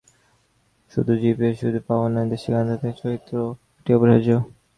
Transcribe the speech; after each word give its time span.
শুধু 0.91 1.11
জিএসপি 1.19 1.47
সুবিধা 1.59 1.81
পাওয়া 1.87 2.07
নয়, 2.13 2.27
দেশের 2.31 2.51
গণতান্ত্রিক 2.53 2.95
চরিত্র 3.01 3.31
পুনরুদ্ধারেও 3.31 3.79
এটি 3.79 3.91
অপরিহার্য। 3.97 4.29